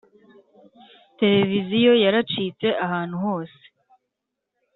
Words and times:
televiziyo 1.19 1.93
yaracitse 2.03 2.67
ahantu 2.85 3.15
hose. 3.25 3.59